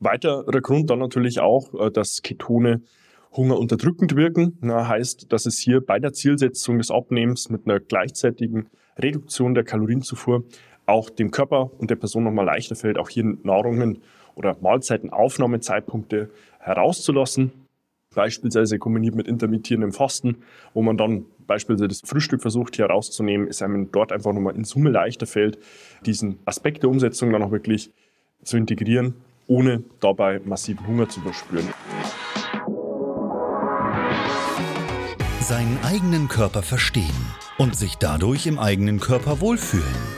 Weiterer 0.00 0.60
Grund 0.60 0.90
dann 0.90 1.00
natürlich 1.00 1.40
auch, 1.40 1.74
äh, 1.74 1.90
dass 1.90 2.22
Ketone 2.22 2.82
Hunger 3.32 3.58
unterdrückend 3.58 4.16
wirken. 4.16 4.58
Na, 4.60 4.88
heißt, 4.88 5.32
dass 5.32 5.46
es 5.46 5.58
hier 5.58 5.80
bei 5.84 5.98
der 5.98 6.12
Zielsetzung 6.12 6.78
des 6.78 6.90
Abnehmens 6.90 7.50
mit 7.50 7.66
einer 7.66 7.80
gleichzeitigen 7.80 8.66
Reduktion 8.98 9.54
der 9.54 9.64
Kalorienzufuhr 9.64 10.44
auch 10.86 11.10
dem 11.10 11.30
Körper 11.30 11.70
und 11.78 11.90
der 11.90 11.96
Person 11.96 12.24
nochmal 12.24 12.46
leichter 12.46 12.74
fällt, 12.74 12.98
auch 12.98 13.10
hier 13.10 13.24
Nahrungen 13.42 13.98
oder 14.34 14.56
Mahlzeitenaufnahmezeitpunkte 14.60 16.30
herauszulassen. 16.60 17.52
Beispielsweise 18.14 18.78
kombiniert 18.78 19.14
mit 19.14 19.28
intermittierendem 19.28 19.92
Fasten, 19.92 20.38
wo 20.72 20.80
man 20.80 20.96
dann 20.96 21.26
beispielsweise 21.46 21.88
das 21.88 22.00
Frühstück 22.04 22.40
versucht 22.40 22.76
hier 22.76 22.86
rauszunehmen, 22.86 23.48
ist 23.48 23.62
einem 23.62 23.92
dort 23.92 24.12
einfach 24.12 24.32
nochmal 24.32 24.56
in 24.56 24.64
Summe 24.64 24.90
leichter 24.90 25.26
fällt, 25.26 25.58
diesen 26.06 26.38
Aspekt 26.46 26.82
der 26.82 26.90
Umsetzung 26.90 27.32
dann 27.32 27.42
auch 27.42 27.50
wirklich 27.50 27.92
zu 28.42 28.56
integrieren, 28.56 29.14
ohne 29.48 29.82
dabei 29.98 30.40
massiven 30.44 30.86
Hunger 30.86 31.08
zu 31.08 31.20
verspüren. 31.20 31.68
Seinen 35.40 35.78
eigenen 35.82 36.28
Körper 36.28 36.62
verstehen 36.62 37.34
und 37.56 37.74
sich 37.74 37.96
dadurch 37.96 38.46
im 38.46 38.58
eigenen 38.58 39.00
Körper 39.00 39.40
wohlfühlen. 39.40 40.17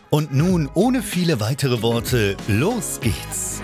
Und 0.13 0.33
nun, 0.33 0.69
ohne 0.73 1.01
viele 1.01 1.39
weitere 1.39 1.81
Worte, 1.81 2.35
los 2.49 2.99
geht's! 2.99 3.61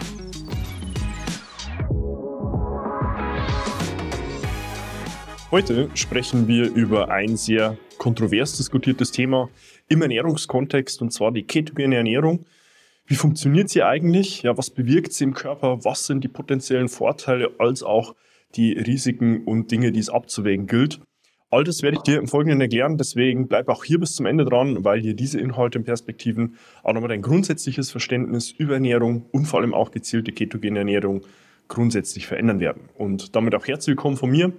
Heute 5.52 5.90
sprechen 5.94 6.48
wir 6.48 6.74
über 6.74 7.10
ein 7.10 7.36
sehr 7.36 7.78
kontrovers 7.98 8.56
diskutiertes 8.56 9.12
Thema 9.12 9.50
im 9.90 10.02
Ernährungskontext, 10.02 11.02
und 11.02 11.12
zwar 11.12 11.34
die 11.34 11.44
ketogene 11.44 11.98
Ernährung. 11.98 12.46
Wie 13.06 13.16
funktioniert 13.16 13.68
sie 13.68 13.84
eigentlich? 13.84 14.44
Ja, 14.44 14.58
was 14.58 14.70
bewirkt 14.70 15.12
sie 15.12 15.26
im 15.26 15.34
Körper? 15.34 15.84
Was 15.84 16.06
sind 16.06 16.24
die 16.24 16.30
potenziellen 16.30 16.88
Vorteile 16.88 17.52
als 17.58 17.84
auch 17.84 18.16
die 18.56 18.72
Risiken 18.72 19.44
und 19.44 19.70
Dinge, 19.70 19.92
die 19.92 20.00
es 20.00 20.10
abzuwägen 20.10 20.66
gilt? 20.66 21.02
All 21.50 21.64
das 21.64 21.82
werde 21.82 21.98
ich 21.98 22.04
dir 22.04 22.18
im 22.18 22.28
Folgenden 22.28 22.60
erklären, 22.60 22.98
deswegen 22.98 23.48
bleib 23.48 23.70
auch 23.70 23.84
hier 23.84 24.00
bis 24.00 24.16
zum 24.16 24.26
Ende 24.26 24.44
dran, 24.44 24.84
weil 24.84 25.02
dir 25.02 25.14
diese 25.14 25.40
Inhalte 25.40 25.80
und 25.80 25.86
Perspektiven 25.86 26.58
auch 26.84 26.94
nochmal 26.94 27.10
dein 27.10 27.22
grundsätzliches 27.22 27.90
Verständnis 27.90 28.52
über 28.52 28.74
Ernährung 28.74 29.26
und 29.32 29.46
vor 29.46 29.62
allem 29.62 29.74
auch 29.74 29.92
gezielte 29.92 30.34
ketogene 30.34 30.80
Ernährung 30.80 31.22
grundsätzlich 31.70 32.28
verändern 32.28 32.60
werden. 32.60 32.90
Und 32.96 33.36
damit 33.36 33.56
auch 33.56 33.66
herzlich 33.66 33.96
willkommen 33.96 34.18
von 34.18 34.30
mir. 34.30 34.52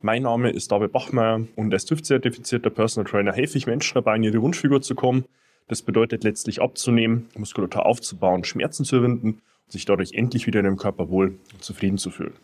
Mein 0.00 0.22
Name 0.22 0.50
ist 0.50 0.70
David 0.70 0.92
Bachmeier 0.92 1.46
und 1.56 1.72
als 1.72 1.84
TÜV-zertifizierter 1.86 2.70
Personal 2.70 3.10
Trainer 3.10 3.32
helfe 3.32 3.58
ich 3.58 3.66
Menschen 3.66 3.94
dabei, 3.94 4.16
in 4.16 4.22
ihre 4.22 4.40
Wunschfigur 4.40 4.82
zu 4.82 4.94
kommen 4.94 5.24
das 5.68 5.82
bedeutet 5.82 6.22
letztlich 6.24 6.62
abzunehmen, 6.62 7.28
Muskulatur 7.36 7.86
aufzubauen, 7.86 8.44
Schmerzen 8.44 8.84
zu 8.84 8.96
überwinden 8.96 9.40
und 9.64 9.72
sich 9.72 9.84
dadurch 9.84 10.12
endlich 10.12 10.46
wieder 10.46 10.60
in 10.60 10.66
dem 10.66 10.76
Körper 10.76 11.08
wohl 11.08 11.38
und 11.52 11.64
zufrieden 11.64 11.98
zu 11.98 12.10
fühlen. 12.10 12.34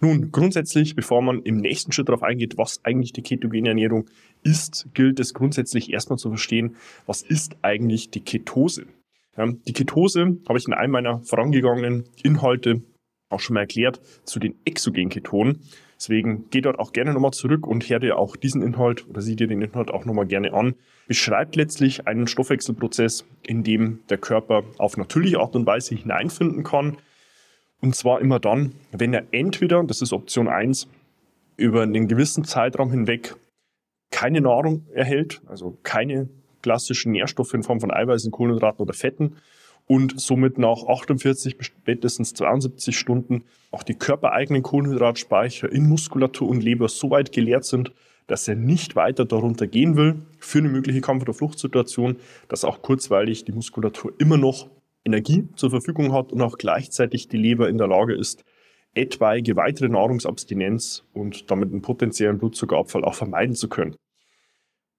Nun, 0.00 0.32
grundsätzlich, 0.32 0.96
bevor 0.96 1.20
man 1.20 1.42
im 1.42 1.58
nächsten 1.58 1.92
Schritt 1.92 2.08
darauf 2.08 2.22
eingeht, 2.22 2.56
was 2.56 2.84
eigentlich 2.84 3.12
die 3.12 3.22
ketogene 3.22 3.68
Ernährung 3.68 4.06
ist, 4.42 4.88
gilt 4.94 5.20
es 5.20 5.34
grundsätzlich 5.34 5.92
erstmal 5.92 6.18
zu 6.18 6.30
verstehen, 6.30 6.76
was 7.06 7.20
ist 7.20 7.56
eigentlich 7.62 8.10
die 8.10 8.22
Ketose. 8.22 8.86
Die 9.36 9.72
Ketose 9.72 10.38
habe 10.48 10.58
ich 10.58 10.66
in 10.66 10.74
einem 10.74 10.92
meiner 10.92 11.20
vorangegangenen 11.20 12.04
Inhalte 12.22 12.82
auch 13.28 13.40
schon 13.40 13.54
mal 13.54 13.60
erklärt 13.60 14.00
zu 14.24 14.38
den 14.38 14.56
exogenen 14.64 15.08
Ketonen. 15.08 15.60
Deswegen 15.96 16.46
geh 16.50 16.62
dort 16.62 16.78
auch 16.78 16.92
gerne 16.92 17.12
nochmal 17.12 17.32
zurück 17.32 17.66
und 17.66 17.88
hör 17.88 18.00
dir 18.00 18.18
auch 18.18 18.36
diesen 18.36 18.62
Inhalt 18.62 19.06
oder 19.08 19.20
sieh 19.20 19.36
dir 19.36 19.46
den 19.46 19.62
Inhalt 19.62 19.90
auch 19.90 20.06
nochmal 20.06 20.26
gerne 20.26 20.52
an. 20.54 20.74
Beschreibt 21.06 21.56
letztlich 21.56 22.06
einen 22.06 22.26
Stoffwechselprozess, 22.26 23.26
in 23.46 23.62
dem 23.62 24.00
der 24.08 24.18
Körper 24.18 24.64
auf 24.78 24.96
natürliche 24.96 25.40
Art 25.40 25.54
und 25.56 25.66
Weise 25.66 25.94
hineinfinden 25.94 26.64
kann. 26.64 26.96
Und 27.80 27.96
zwar 27.96 28.20
immer 28.20 28.38
dann, 28.38 28.72
wenn 28.92 29.14
er 29.14 29.24
entweder, 29.32 29.82
das 29.84 30.02
ist 30.02 30.12
Option 30.12 30.48
1, 30.48 30.88
über 31.56 31.82
einen 31.82 32.08
gewissen 32.08 32.44
Zeitraum 32.44 32.90
hinweg 32.90 33.36
keine 34.10 34.40
Nahrung 34.40 34.86
erhält, 34.92 35.40
also 35.46 35.78
keine 35.82 36.28
klassischen 36.62 37.12
Nährstoffe 37.12 37.54
in 37.54 37.62
Form 37.62 37.80
von 37.80 37.90
Eiweißen, 37.90 38.30
Kohlenhydraten 38.30 38.82
oder 38.82 38.92
Fetten 38.92 39.36
und 39.86 40.20
somit 40.20 40.58
nach 40.58 40.84
48 40.86 41.56
bis 41.56 41.66
spätestens 41.66 42.34
72 42.34 42.98
Stunden 42.98 43.44
auch 43.70 43.82
die 43.82 43.94
körpereigenen 43.94 44.62
Kohlenhydratspeicher 44.62 45.70
in 45.70 45.88
Muskulatur 45.88 46.48
und 46.48 46.62
Leber 46.62 46.88
so 46.88 47.10
weit 47.10 47.32
geleert 47.32 47.64
sind, 47.64 47.92
dass 48.26 48.46
er 48.46 48.54
nicht 48.54 48.94
weiter 48.94 49.24
darunter 49.24 49.66
gehen 49.66 49.96
will 49.96 50.22
für 50.38 50.58
eine 50.58 50.68
mögliche 50.68 51.00
Kampf- 51.00 51.22
oder 51.22 51.34
Fluchtsituation, 51.34 52.16
dass 52.48 52.64
auch 52.64 52.82
kurzweilig 52.82 53.44
die 53.44 53.52
Muskulatur 53.52 54.12
immer 54.18 54.36
noch 54.36 54.68
Energie 55.04 55.48
zur 55.56 55.70
Verfügung 55.70 56.12
hat 56.12 56.32
und 56.32 56.42
auch 56.42 56.58
gleichzeitig 56.58 57.28
die 57.28 57.36
Leber 57.36 57.68
in 57.68 57.78
der 57.78 57.88
Lage 57.88 58.14
ist, 58.14 58.44
etwaige 58.94 59.56
weitere 59.56 59.88
Nahrungsabstinenz 59.88 61.04
und 61.12 61.50
damit 61.50 61.70
einen 61.70 61.82
potenziellen 61.82 62.38
Blutzuckerabfall 62.38 63.04
auch 63.04 63.14
vermeiden 63.14 63.54
zu 63.54 63.68
können. 63.68 63.96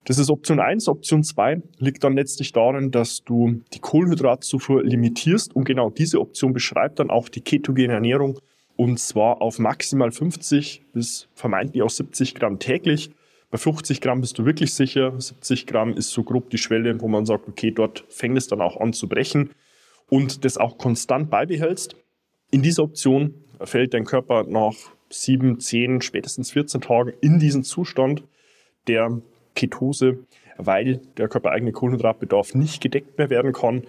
Das 0.06 0.18
ist 0.18 0.32
Option 0.32 0.60
1. 0.60 0.88
Option 0.88 1.24
2 1.24 1.62
liegt 1.78 2.04
dann 2.04 2.16
letztlich 2.16 2.54
darin, 2.54 2.90
dass 2.90 3.24
du 3.24 3.62
die 3.74 3.80
Kohlenhydratzufuhr 3.80 4.84
limitierst 4.84 5.56
und 5.56 5.66
genau 5.66 5.92
diese 5.92 6.20
Option 6.20 6.54
beschreibt 6.54 7.00
dann 7.00 7.12
auch 7.12 7.30
die 7.30 7.42
ketogene 7.42 7.94
Ernährung 7.94 8.40
und 8.78 9.00
zwar 9.00 9.42
auf 9.44 9.60
maximal 9.60 10.12
50 10.12 10.86
bis 10.94 11.28
vermeintlich 11.36 11.84
auch 11.84 11.90
70 11.92 12.34
Gramm 12.34 12.58
täglich. 12.58 13.12
Bei 13.52 13.60
50 13.60 14.02
Gramm 14.02 14.22
bist 14.22 14.40
du 14.40 14.46
wirklich 14.46 14.74
sicher. 14.74 15.14
70 15.20 15.68
Gramm 15.68 15.94
ist 15.94 16.10
so 16.10 16.24
grob 16.24 16.50
die 16.50 16.58
Schwelle, 16.58 17.00
wo 17.00 17.08
man 17.08 17.26
sagt, 17.26 17.48
okay, 17.48 17.70
dort 17.70 18.06
fängt 18.08 18.38
es 18.38 18.48
dann 18.48 18.62
auch 18.62 18.80
an 18.80 18.94
zu 18.94 19.08
brechen 19.08 19.52
und 20.12 20.44
das 20.44 20.58
auch 20.58 20.78
konstant 20.78 21.30
beibehältst. 21.30 21.96
In 22.52 22.62
dieser 22.62 22.84
Option 22.84 23.34
fällt 23.64 23.94
dein 23.94 24.04
Körper 24.04 24.44
nach 24.44 24.76
7, 25.10 25.60
10, 25.60 26.02
spätestens 26.02 26.52
14 26.52 26.82
Tagen 26.82 27.14
in 27.22 27.40
diesen 27.40 27.64
Zustand 27.64 28.24
der 28.88 29.22
Ketose, 29.56 30.20
weil 30.58 30.98
der 31.16 31.30
körpereigene 31.30 31.72
Kohlenhydratbedarf 31.72 32.56
nicht 32.56 32.82
gedeckt 32.82 33.18
mehr 33.18 33.30
werden 33.30 33.54
kann, 33.54 33.84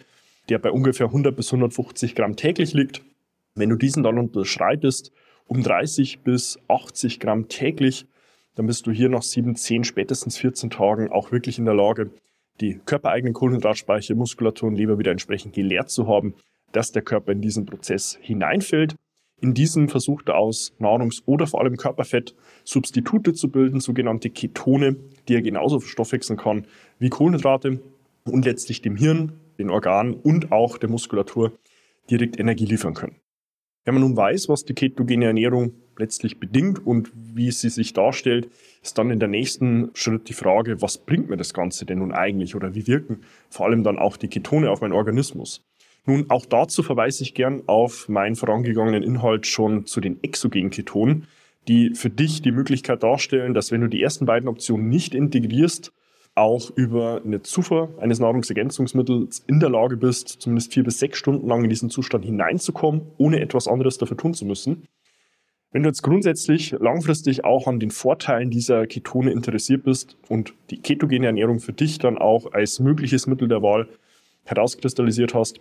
der 0.48 0.60
bei 0.60 0.70
ungefähr 0.70 1.06
100 1.06 1.34
bis 1.34 1.48
150 1.52 2.14
Gramm 2.14 2.36
täglich 2.36 2.72
liegt. 2.72 3.02
Wenn 3.56 3.70
du 3.70 3.76
diesen 3.76 4.04
dann 4.04 4.18
unterschreitest, 4.18 5.10
um 5.48 5.64
30 5.64 6.20
bis 6.20 6.56
80 6.68 7.18
Gramm 7.18 7.48
täglich, 7.48 8.06
dann 8.54 8.66
bist 8.66 8.86
du 8.86 8.92
hier 8.92 9.08
nach 9.08 9.22
7, 9.22 9.56
10, 9.56 9.82
spätestens 9.82 10.38
14 10.38 10.70
Tagen 10.70 11.10
auch 11.10 11.32
wirklich 11.32 11.58
in 11.58 11.64
der 11.64 11.74
Lage, 11.74 12.10
die 12.60 12.80
körpereigenen 12.84 13.34
Kohlenhydratspeicher, 13.34 14.14
Muskulatur 14.14 14.68
und 14.68 14.76
Leber 14.76 14.98
wieder 14.98 15.10
entsprechend 15.10 15.54
geleert 15.54 15.90
zu 15.90 16.06
haben, 16.06 16.34
dass 16.72 16.92
der 16.92 17.02
Körper 17.02 17.32
in 17.32 17.40
diesen 17.40 17.66
Prozess 17.66 18.18
hineinfällt. 18.20 18.96
In 19.40 19.54
diesem 19.54 19.88
versucht 19.88 20.28
er 20.28 20.36
aus 20.36 20.72
Nahrungs- 20.78 21.22
oder 21.26 21.46
vor 21.46 21.60
allem 21.60 21.76
Körperfett 21.76 22.34
Substitute 22.64 23.32
zu 23.32 23.50
bilden, 23.50 23.80
sogenannte 23.80 24.30
Ketone, 24.30 24.96
die 25.26 25.34
er 25.34 25.42
genauso 25.42 25.80
verstoffwechseln 25.80 26.38
kann 26.38 26.66
wie 26.98 27.08
Kohlenhydrate 27.08 27.80
und 28.24 28.44
letztlich 28.44 28.82
dem 28.82 28.96
Hirn, 28.96 29.32
den 29.58 29.70
Organen 29.70 30.14
und 30.14 30.52
auch 30.52 30.78
der 30.78 30.88
Muskulatur 30.88 31.52
direkt 32.08 32.38
Energie 32.38 32.66
liefern 32.66 32.94
können. 32.94 33.16
Wenn 33.84 33.94
man 33.94 34.02
nun 34.02 34.16
weiß, 34.16 34.48
was 34.48 34.64
die 34.64 34.74
ketogene 34.74 35.26
Ernährung 35.26 35.72
letztlich 35.98 36.38
bedingt 36.38 36.86
und 36.86 37.10
wie 37.14 37.50
sie 37.50 37.68
sich 37.68 37.92
darstellt, 37.92 38.48
ist 38.82 38.96
dann 38.96 39.10
in 39.10 39.18
der 39.18 39.28
nächsten 39.28 39.90
Schritt 39.94 40.28
die 40.28 40.34
Frage, 40.34 40.80
was 40.80 40.98
bringt 40.98 41.28
mir 41.28 41.36
das 41.36 41.52
Ganze 41.52 41.84
denn 41.84 41.98
nun 41.98 42.12
eigentlich 42.12 42.54
oder 42.54 42.74
wie 42.74 42.86
wirken 42.86 43.20
vor 43.48 43.66
allem 43.66 43.82
dann 43.82 43.98
auch 43.98 44.16
die 44.16 44.28
Ketone 44.28 44.70
auf 44.70 44.80
meinen 44.80 44.92
Organismus? 44.92 45.64
Nun, 46.04 46.26
auch 46.30 46.46
dazu 46.46 46.82
verweise 46.82 47.22
ich 47.22 47.34
gern 47.34 47.62
auf 47.66 48.08
meinen 48.08 48.34
vorangegangenen 48.34 49.02
Inhalt 49.02 49.46
schon 49.46 49.86
zu 49.86 50.00
den 50.00 50.22
exogenen 50.22 50.70
Ketonen, 50.70 51.26
die 51.68 51.94
für 51.94 52.10
dich 52.10 52.42
die 52.42 52.50
Möglichkeit 52.50 53.02
darstellen, 53.02 53.54
dass 53.54 53.70
wenn 53.70 53.82
du 53.82 53.88
die 53.88 54.02
ersten 54.02 54.26
beiden 54.26 54.48
Optionen 54.48 54.88
nicht 54.88 55.14
integrierst, 55.14 55.92
auch 56.34 56.70
über 56.76 57.20
eine 57.24 57.42
Zufuhr 57.42 57.94
eines 58.00 58.18
Nahrungsergänzungsmittels 58.18 59.44
in 59.46 59.60
der 59.60 59.68
Lage 59.68 59.96
bist, 59.96 60.28
zumindest 60.28 60.72
vier 60.72 60.84
bis 60.84 60.98
sechs 60.98 61.18
Stunden 61.18 61.46
lang 61.46 61.62
in 61.62 61.70
diesen 61.70 61.90
Zustand 61.90 62.24
hineinzukommen, 62.24 63.02
ohne 63.18 63.40
etwas 63.40 63.68
anderes 63.68 63.98
dafür 63.98 64.16
tun 64.16 64.32
zu 64.32 64.46
müssen. 64.46 64.88
Wenn 65.72 65.82
du 65.82 65.88
jetzt 65.88 66.02
grundsätzlich 66.02 66.72
langfristig 66.72 67.44
auch 67.44 67.66
an 67.66 67.80
den 67.80 67.90
Vorteilen 67.90 68.50
dieser 68.50 68.86
Ketone 68.86 69.30
interessiert 69.30 69.84
bist 69.84 70.16
und 70.28 70.54
die 70.70 70.80
ketogene 70.80 71.26
Ernährung 71.26 71.60
für 71.60 71.72
dich 71.72 71.98
dann 71.98 72.18
auch 72.18 72.52
als 72.52 72.78
mögliches 72.78 73.26
Mittel 73.26 73.48
der 73.48 73.62
Wahl 73.62 73.88
herauskristallisiert 74.44 75.34
hast, 75.34 75.60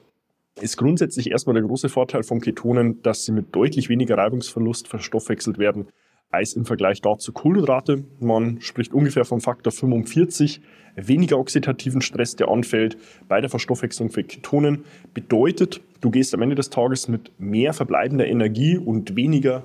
ist 0.59 0.75
grundsätzlich 0.75 1.31
erstmal 1.31 1.53
der 1.53 1.63
große 1.63 1.87
Vorteil 1.87 2.23
von 2.23 2.41
Ketonen, 2.41 3.01
dass 3.03 3.23
sie 3.23 3.31
mit 3.31 3.55
deutlich 3.55 3.87
weniger 3.87 4.17
Reibungsverlust 4.17 4.87
verstoffwechselt 4.87 5.57
werden 5.57 5.87
als 6.31 6.53
im 6.53 6.65
Vergleich 6.65 7.01
dazu 7.01 7.31
Kohlenhydrate. 7.31 8.05
Man 8.19 8.61
spricht 8.61 8.93
ungefähr 8.93 9.25
vom 9.25 9.41
Faktor 9.41 9.71
45 9.71 10.61
weniger 10.95 11.37
oxidativen 11.37 12.01
Stress, 12.01 12.35
der 12.35 12.49
anfällt 12.49 12.97
bei 13.27 13.41
der 13.41 13.49
Verstoffwechslung 13.49 14.09
für 14.09 14.23
Ketonen. 14.23 14.85
Bedeutet, 15.13 15.81
du 16.01 16.09
gehst 16.09 16.33
am 16.33 16.41
Ende 16.41 16.55
des 16.55 16.69
Tages 16.69 17.07
mit 17.07 17.31
mehr 17.39 17.73
verbleibender 17.73 18.27
Energie 18.27 18.77
und 18.77 19.15
weniger 19.15 19.63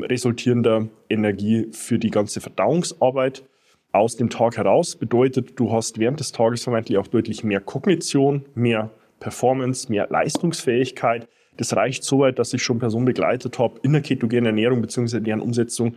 resultierender 0.00 0.88
Energie 1.08 1.68
für 1.72 1.98
die 1.98 2.10
ganze 2.10 2.40
Verdauungsarbeit 2.40 3.44
aus 3.92 4.16
dem 4.16 4.28
Tag 4.28 4.56
heraus. 4.56 4.96
Bedeutet, 4.96 5.58
du 5.58 5.72
hast 5.72 5.98
während 5.98 6.18
des 6.18 6.32
Tages 6.32 6.64
vermeintlich 6.64 6.98
auch 6.98 7.06
deutlich 7.06 7.44
mehr 7.44 7.60
Kognition, 7.60 8.44
mehr 8.54 8.90
Performance, 9.20 9.90
mehr 9.90 10.08
Leistungsfähigkeit. 10.10 11.28
Das 11.56 11.74
reicht 11.76 12.04
so 12.04 12.20
weit, 12.20 12.38
dass 12.38 12.52
ich 12.52 12.62
schon 12.62 12.78
Personen 12.78 13.04
begleitet 13.04 13.58
habe 13.58 13.78
in 13.82 13.92
der 13.92 14.02
ketogenen 14.02 14.46
Ernährung 14.46 14.80
bzw. 14.80 15.20
deren 15.20 15.40
Umsetzung, 15.40 15.96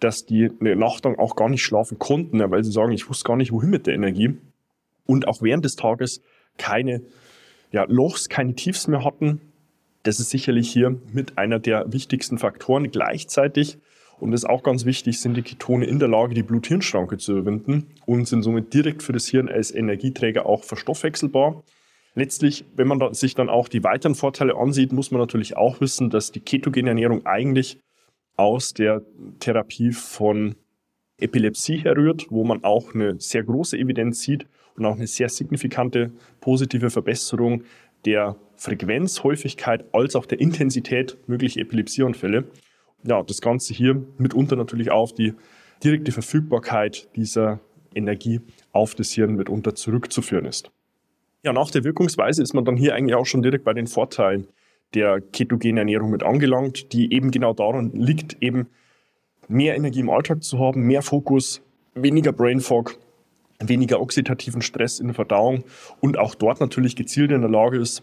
dass 0.00 0.24
die 0.26 0.50
eine 0.60 0.76
Nacht 0.76 1.04
lang 1.04 1.18
auch 1.18 1.36
gar 1.36 1.48
nicht 1.48 1.62
schlafen 1.62 1.98
konnten, 1.98 2.38
weil 2.50 2.64
sie 2.64 2.72
sagen, 2.72 2.92
ich 2.92 3.08
wusste 3.08 3.24
gar 3.24 3.36
nicht, 3.36 3.52
wohin 3.52 3.70
mit 3.70 3.86
der 3.86 3.94
Energie. 3.94 4.36
Und 5.06 5.28
auch 5.28 5.42
während 5.42 5.64
des 5.64 5.76
Tages 5.76 6.22
keine 6.56 7.02
ja, 7.72 7.84
Lochs, 7.88 8.28
keine 8.28 8.54
Tiefs 8.54 8.86
mehr 8.86 9.04
hatten. 9.04 9.40
Das 10.04 10.20
ist 10.20 10.30
sicherlich 10.30 10.70
hier 10.70 10.98
mit 11.12 11.38
einer 11.38 11.58
der 11.58 11.92
wichtigsten 11.92 12.38
Faktoren. 12.38 12.90
Gleichzeitig, 12.90 13.78
und 14.20 14.30
das 14.30 14.42
ist 14.42 14.48
auch 14.48 14.62
ganz 14.62 14.84
wichtig, 14.84 15.20
sind 15.20 15.36
die 15.36 15.42
Ketone 15.42 15.86
in 15.86 15.98
der 15.98 16.08
Lage, 16.08 16.34
die 16.34 16.42
Blut-Hirn-Schranke 16.42 17.18
zu 17.18 17.32
überwinden 17.32 17.86
und 18.06 18.28
sind 18.28 18.42
somit 18.42 18.72
direkt 18.72 19.02
für 19.02 19.12
das 19.12 19.26
Hirn 19.26 19.48
als 19.48 19.74
Energieträger 19.74 20.46
auch 20.46 20.64
verstoffwechselbar. 20.64 21.62
Letztlich, 22.14 22.64
wenn 22.76 22.86
man 22.86 23.12
sich 23.14 23.34
dann 23.34 23.48
auch 23.48 23.68
die 23.68 23.82
weiteren 23.82 24.14
Vorteile 24.14 24.56
ansieht, 24.56 24.92
muss 24.92 25.10
man 25.10 25.20
natürlich 25.20 25.56
auch 25.56 25.80
wissen, 25.80 26.10
dass 26.10 26.30
die 26.30 26.40
ketogene 26.40 26.90
Ernährung 26.90 27.26
eigentlich 27.26 27.80
aus 28.36 28.72
der 28.72 29.02
Therapie 29.40 29.92
von 29.92 30.54
Epilepsie 31.18 31.78
herrührt, 31.78 32.26
wo 32.30 32.44
man 32.44 32.62
auch 32.64 32.94
eine 32.94 33.20
sehr 33.20 33.42
große 33.42 33.76
Evidenz 33.76 34.20
sieht 34.20 34.46
und 34.76 34.84
auch 34.84 34.96
eine 34.96 35.06
sehr 35.06 35.28
signifikante 35.28 36.12
positive 36.40 36.90
Verbesserung 36.90 37.64
der 38.04 38.36
Frequenz, 38.56 39.22
Häufigkeit 39.24 39.84
als 39.92 40.14
auch 40.14 40.26
der 40.26 40.40
Intensität 40.40 41.16
möglicher 41.26 41.60
Epilepsieanfälle. 41.60 42.44
Ja, 43.04 43.22
das 43.22 43.40
Ganze 43.40 43.74
hier 43.74 44.04
mitunter 44.18 44.56
natürlich 44.56 44.90
auf 44.90 45.12
die 45.12 45.34
direkte 45.82 46.12
Verfügbarkeit 46.12 47.08
dieser 47.16 47.60
Energie 47.94 48.40
auf 48.72 48.94
das 48.94 49.12
Hirn 49.12 49.34
mitunter 49.34 49.74
zurückzuführen 49.74 50.46
ist. 50.46 50.70
Ja, 51.44 51.52
nach 51.52 51.70
der 51.70 51.84
Wirkungsweise 51.84 52.42
ist 52.42 52.54
man 52.54 52.64
dann 52.64 52.78
hier 52.78 52.94
eigentlich 52.94 53.14
auch 53.14 53.26
schon 53.26 53.42
direkt 53.42 53.64
bei 53.64 53.74
den 53.74 53.86
Vorteilen 53.86 54.48
der 54.94 55.20
ketogenen 55.20 55.76
Ernährung 55.76 56.10
mit 56.10 56.22
angelangt, 56.22 56.94
die 56.94 57.12
eben 57.12 57.30
genau 57.30 57.52
daran 57.52 57.92
liegt, 57.92 58.42
eben 58.42 58.68
mehr 59.46 59.76
Energie 59.76 60.00
im 60.00 60.08
Alltag 60.08 60.42
zu 60.42 60.58
haben, 60.58 60.86
mehr 60.86 61.02
Fokus, 61.02 61.60
weniger 61.94 62.32
Brain 62.32 62.60
Fog, 62.60 62.98
weniger 63.60 64.00
oxidativen 64.00 64.62
Stress 64.62 65.00
in 65.00 65.08
der 65.08 65.14
Verdauung 65.14 65.64
und 66.00 66.18
auch 66.18 66.34
dort 66.34 66.60
natürlich 66.60 66.96
gezielt 66.96 67.30
in 67.30 67.42
der 67.42 67.50
Lage 67.50 67.78
ist, 67.78 68.02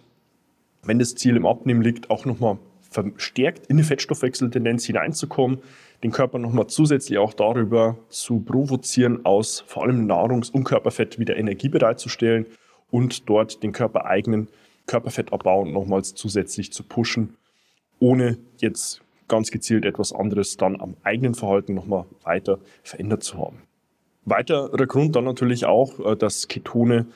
wenn 0.83 0.99
das 0.99 1.15
Ziel 1.15 1.35
im 1.35 1.47
Abnehmen 1.47 1.81
liegt, 1.81 2.11
auch 2.11 2.25
nochmal 2.25 2.59
verstärkt 2.91 3.65
in 3.67 3.77
die 3.77 3.83
Fettstoffwechseltendenz 3.83 4.85
hineinzukommen, 4.85 5.59
den 6.03 6.11
Körper 6.11 6.37
nochmal 6.37 6.67
zusätzlich 6.67 7.17
auch 7.17 7.33
darüber 7.33 7.97
zu 8.09 8.41
provozieren, 8.41 9.25
aus 9.25 9.63
vor 9.65 9.83
allem 9.83 10.05
Nahrungs- 10.05 10.51
und 10.51 10.63
Körperfett 10.63 11.17
wieder 11.17 11.37
Energie 11.37 11.69
bereitzustellen 11.69 12.45
und 12.91 13.29
dort 13.29 13.63
den 13.63 13.71
körpereigenen 13.71 14.49
Körperfettabbau 14.85 15.65
nochmals 15.65 16.13
zusätzlich 16.13 16.71
zu 16.71 16.83
pushen, 16.83 17.37
ohne 17.99 18.37
jetzt 18.57 19.01
ganz 19.27 19.49
gezielt 19.49 19.85
etwas 19.85 20.13
anderes 20.13 20.57
dann 20.57 20.79
am 20.79 20.95
eigenen 21.03 21.33
Verhalten 21.33 21.73
nochmal 21.73 22.05
weiter 22.23 22.59
verändert 22.83 23.23
zu 23.23 23.37
haben. 23.37 23.61
Weiterer 24.25 24.85
Grund 24.85 25.15
dann 25.15 25.23
natürlich 25.23 25.65
auch, 25.65 25.99
äh, 25.99 26.15
dass 26.15 26.47
Ketone 26.47 27.07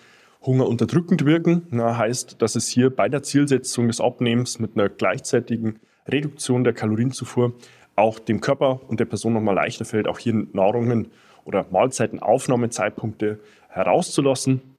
Hunger 0.45 0.67
unterdrückend 0.67 1.25
wirken. 1.25 1.67
Na, 1.71 1.97
heißt, 1.97 2.41
dass 2.41 2.55
es 2.55 2.67
hier 2.67 2.89
bei 2.89 3.09
der 3.09 3.23
Zielsetzung 3.23 3.87
des 3.87 3.99
Abnehmens 3.99 4.59
mit 4.59 4.71
einer 4.75 4.89
gleichzeitigen 4.89 5.79
Reduktion 6.07 6.63
der 6.63 6.73
Kalorienzufuhr 6.73 7.53
auch 7.95 8.19
dem 8.19 8.41
Körper 8.41 8.79
und 8.87 8.99
der 8.99 9.05
Person 9.05 9.33
nochmal 9.33 9.55
leichter 9.55 9.85
fällt, 9.85 10.07
auch 10.07 10.19
hier 10.19 10.33
Nahrungen 10.53 11.07
oder 11.45 11.65
Mahlzeitenaufnahmezeitpunkte 11.71 13.39
herauszulassen 13.69 14.74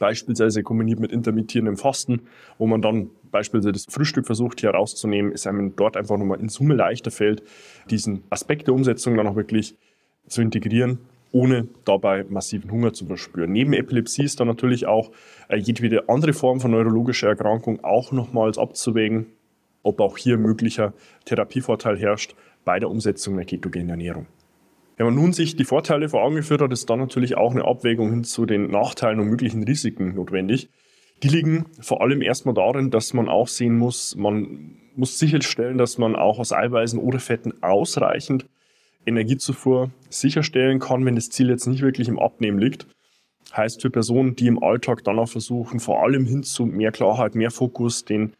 beispielsweise 0.00 0.64
kombiniert 0.64 0.98
mit 0.98 1.12
intermittierendem 1.12 1.76
Fasten, 1.76 2.22
wo 2.58 2.66
man 2.66 2.82
dann 2.82 3.10
beispielsweise 3.30 3.72
das 3.72 3.86
Frühstück 3.88 4.26
versucht 4.26 4.60
hier 4.60 4.70
rauszunehmen, 4.70 5.30
ist 5.30 5.46
einem 5.46 5.76
dort 5.76 5.96
einfach 5.96 6.18
nochmal 6.18 6.40
in 6.40 6.48
Summe 6.48 6.74
leichter 6.74 7.12
fällt, 7.12 7.44
diesen 7.88 8.24
Aspekt 8.30 8.66
der 8.66 8.74
Umsetzung 8.74 9.16
dann 9.16 9.28
auch 9.28 9.36
wirklich 9.36 9.76
zu 10.26 10.42
integrieren, 10.42 10.98
ohne 11.32 11.68
dabei 11.84 12.24
massiven 12.28 12.72
Hunger 12.72 12.92
zu 12.92 13.06
verspüren. 13.06 13.52
Neben 13.52 13.72
Epilepsie 13.72 14.24
ist 14.24 14.40
dann 14.40 14.48
natürlich 14.48 14.86
auch 14.86 15.12
äh, 15.48 15.56
jedwede 15.56 16.08
andere 16.08 16.32
Form 16.32 16.60
von 16.60 16.72
neurologischer 16.72 17.28
Erkrankung 17.28 17.84
auch 17.84 18.10
nochmals 18.10 18.58
abzuwägen, 18.58 19.26
ob 19.82 20.00
auch 20.00 20.16
hier 20.16 20.38
möglicher 20.38 20.92
Therapievorteil 21.26 21.98
herrscht 21.98 22.34
bei 22.64 22.80
der 22.80 22.90
Umsetzung 22.90 23.36
der 23.36 23.44
ketogenen 23.44 23.90
Ernährung. 23.90 24.26
Wenn 25.00 25.06
man 25.06 25.14
nun 25.14 25.32
sich 25.32 25.56
die 25.56 25.64
Vorteile 25.64 26.10
vor 26.10 26.22
Augen 26.22 26.36
geführt 26.36 26.60
hat, 26.60 26.72
ist 26.72 26.90
dann 26.90 26.98
natürlich 26.98 27.34
auch 27.34 27.52
eine 27.52 27.64
Abwägung 27.64 28.10
hin 28.10 28.22
zu 28.22 28.44
den 28.44 28.66
Nachteilen 28.70 29.18
und 29.18 29.28
möglichen 29.28 29.64
Risiken 29.64 30.14
notwendig. 30.14 30.68
Die 31.22 31.28
liegen 31.28 31.64
vor 31.80 32.02
allem 32.02 32.20
erstmal 32.20 32.52
darin, 32.52 32.90
dass 32.90 33.14
man 33.14 33.26
auch 33.26 33.48
sehen 33.48 33.78
muss, 33.78 34.14
man 34.14 34.76
muss 34.96 35.18
sicherstellen, 35.18 35.78
dass 35.78 35.96
man 35.96 36.16
auch 36.16 36.38
aus 36.38 36.52
Eiweißen 36.52 36.98
oder 36.98 37.18
Fetten 37.18 37.62
ausreichend 37.62 38.44
Energiezufuhr 39.06 39.90
sicherstellen 40.10 40.80
kann, 40.80 41.06
wenn 41.06 41.14
das 41.14 41.30
Ziel 41.30 41.48
jetzt 41.48 41.66
nicht 41.66 41.80
wirklich 41.80 42.08
im 42.08 42.18
Abnehmen 42.18 42.58
liegt. 42.58 42.86
Heißt 43.56 43.80
für 43.80 43.88
Personen, 43.88 44.36
die 44.36 44.48
im 44.48 44.62
Alltag 44.62 45.02
dann 45.04 45.18
auch 45.18 45.30
versuchen, 45.30 45.80
vor 45.80 46.02
allem 46.02 46.26
hin 46.26 46.42
zu 46.42 46.66
mehr 46.66 46.92
Klarheit, 46.92 47.34
mehr 47.34 47.50
Fokus, 47.50 48.04
den 48.04 48.34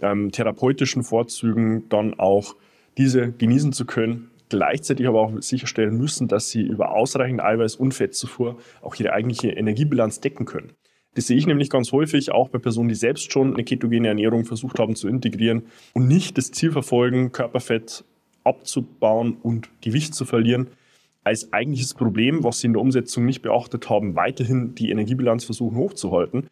ähm, 0.00 0.32
therapeutischen 0.32 1.02
Vorzügen 1.02 1.90
dann 1.90 2.18
auch 2.18 2.56
diese 2.96 3.32
genießen 3.32 3.74
zu 3.74 3.84
können, 3.84 4.30
gleichzeitig 4.48 5.06
aber 5.06 5.20
auch 5.20 5.32
sicherstellen 5.40 5.96
müssen, 5.96 6.28
dass 6.28 6.50
sie 6.50 6.62
über 6.62 6.92
ausreichend 6.92 7.40
Eiweiß- 7.40 7.76
und 7.76 7.92
Fettzufuhr 7.92 8.58
auch 8.82 8.94
ihre 8.96 9.12
eigentliche 9.12 9.50
Energiebilanz 9.50 10.20
decken 10.20 10.46
können. 10.46 10.72
Das 11.14 11.26
sehe 11.26 11.38
ich 11.38 11.46
nämlich 11.46 11.70
ganz 11.70 11.92
häufig 11.92 12.30
auch 12.30 12.50
bei 12.50 12.58
Personen, 12.58 12.90
die 12.90 12.94
selbst 12.94 13.32
schon 13.32 13.54
eine 13.54 13.64
ketogene 13.64 14.08
Ernährung 14.08 14.44
versucht 14.44 14.78
haben 14.78 14.96
zu 14.96 15.08
integrieren 15.08 15.62
und 15.94 16.08
nicht 16.08 16.36
das 16.36 16.50
Ziel 16.50 16.72
verfolgen, 16.72 17.32
Körperfett 17.32 18.04
abzubauen 18.44 19.38
und 19.42 19.68
Gewicht 19.80 20.14
zu 20.14 20.26
verlieren, 20.26 20.68
als 21.24 21.52
eigentliches 21.52 21.94
Problem, 21.94 22.44
was 22.44 22.60
sie 22.60 22.68
in 22.68 22.74
der 22.74 22.82
Umsetzung 22.82 23.24
nicht 23.24 23.42
beachtet 23.42 23.90
haben, 23.90 24.14
weiterhin 24.14 24.74
die 24.74 24.90
Energiebilanz 24.90 25.44
versuchen 25.44 25.76
hochzuhalten. 25.76 26.46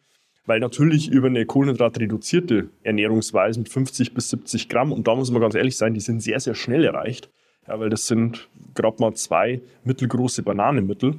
Weil 0.47 0.61
natürlich 0.61 1.09
über 1.09 1.29
eine 1.29 1.47
kohlenhydratreduzierte 1.47 2.69
Ernährungsweise 2.83 3.61
mit 3.61 3.69
50 3.69 4.15
bis 4.15 4.31
70 4.31 4.69
Gramm, 4.69 4.93
und 4.93 5.07
da 5.07 5.15
muss 5.15 5.31
man 5.31 5.41
ganz 5.41 5.55
ehrlich 5.55 5.77
sein, 5.77 5.95
die 5.95 6.01
sind 6.01 6.21
sehr, 6.21 6.41
sehr 6.41 6.55
schnell 6.55 6.85
erreicht, 6.85 7.31
ja, 7.67 7.79
weil 7.79 7.91
das 7.91 8.07
sind 8.07 8.49
gerade 8.75 9.01
mal 9.01 9.15
zwei 9.15 9.61
mittelgroße 9.85 10.43
Bananenmittel 10.43 11.17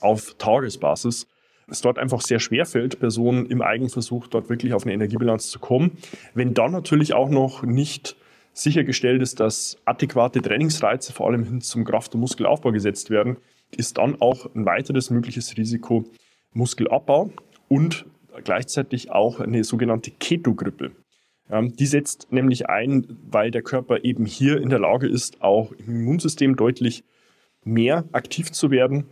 auf 0.00 0.34
Tagesbasis. 0.38 1.26
Es 1.68 1.80
dort 1.80 1.98
einfach 1.98 2.20
sehr 2.20 2.38
schwer 2.38 2.66
fällt, 2.66 3.00
Personen 3.00 3.46
im 3.46 3.62
Eigenversuch 3.62 4.26
dort 4.26 4.50
wirklich 4.50 4.74
auf 4.74 4.84
eine 4.84 4.92
Energiebilanz 4.92 5.48
zu 5.48 5.58
kommen. 5.58 5.96
Wenn 6.34 6.54
dann 6.54 6.72
natürlich 6.72 7.14
auch 7.14 7.30
noch 7.30 7.62
nicht 7.62 8.16
sichergestellt 8.52 9.22
ist, 9.22 9.40
dass 9.40 9.78
adäquate 9.84 10.42
Trainingsreize 10.42 11.12
vor 11.12 11.28
allem 11.28 11.44
hin 11.44 11.60
zum 11.60 11.84
Kraft- 11.84 12.14
und 12.14 12.20
Muskelaufbau 12.20 12.72
gesetzt 12.72 13.10
werden, 13.10 13.38
ist 13.70 13.96
dann 13.96 14.20
auch 14.20 14.54
ein 14.54 14.66
weiteres 14.66 15.08
mögliches 15.10 15.56
Risiko 15.56 16.04
Muskelabbau 16.52 17.30
und 17.68 18.04
gleichzeitig 18.44 19.10
auch 19.10 19.40
eine 19.40 19.64
sogenannte 19.64 20.10
Ketogrippe. 20.10 20.92
Ähm, 21.52 21.76
die 21.76 21.86
setzt 21.86 22.32
nämlich 22.32 22.68
ein, 22.68 23.06
weil 23.30 23.50
der 23.50 23.62
Körper 23.62 24.04
eben 24.04 24.24
hier 24.24 24.60
in 24.60 24.70
der 24.70 24.78
Lage 24.80 25.06
ist, 25.06 25.42
auch 25.42 25.70
im 25.72 26.00
Immunsystem 26.00 26.56
deutlich 26.56 27.04
mehr 27.62 28.04
aktiv 28.12 28.50
zu 28.50 28.70
werden, 28.70 29.04